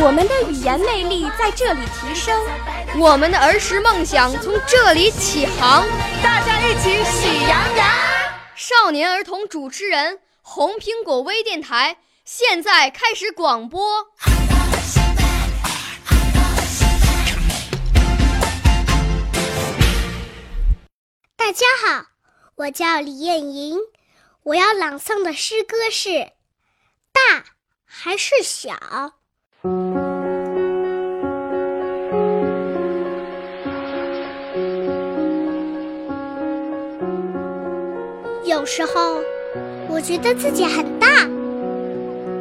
[0.00, 2.40] 我们的语言魅力在这里提升，
[3.00, 5.84] 我们的儿时梦想从这里起航。
[6.22, 7.88] 大家一起喜羊羊。
[8.54, 11.98] 少年儿童主持人，红苹果微电台。
[12.24, 14.06] 现在开始广播。
[21.36, 22.04] 大家好，
[22.54, 23.76] 我叫李艳莹，
[24.44, 26.08] 我要朗诵的诗歌是
[27.12, 27.44] 《大
[27.84, 28.74] 还是小》。
[38.48, 39.20] 有时候，
[39.90, 41.06] 我觉得自己很大。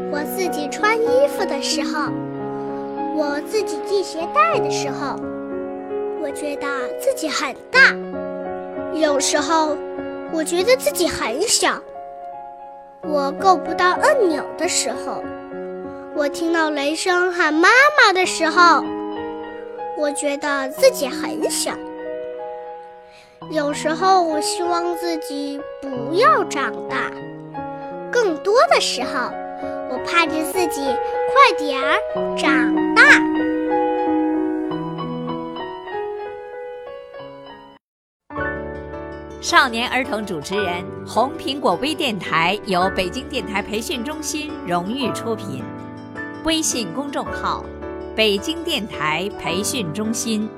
[0.09, 2.09] 我自己穿衣服的时候，
[3.13, 5.19] 我自己系鞋带的时候，
[6.21, 6.65] 我觉得
[6.97, 7.93] 自己很大。
[8.97, 9.75] 有时候，
[10.31, 11.77] 我觉得自己很小。
[13.01, 15.21] 我够不到按钮的时候，
[16.15, 17.67] 我听到雷声喊妈
[17.99, 18.81] 妈的时候，
[19.97, 21.73] 我觉得自己很小。
[23.51, 27.11] 有时候，我希望自己不要长大。
[28.11, 29.31] 更多的时候。
[29.89, 30.81] 我盼着自己
[31.31, 31.97] 快点儿
[32.37, 33.03] 长大。
[39.41, 45.63] 少年儿童主持人，红苹果微电台由北京电台培训中心荣誉出品，
[46.43, 47.63] 微信公众号：
[48.13, 50.49] 北京电台培训中心。